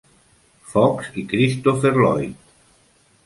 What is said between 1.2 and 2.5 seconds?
i Christopher Lloyd.